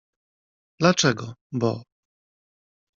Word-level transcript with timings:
—Dlaczego?— 0.79 1.35
Bo. 1.61 1.83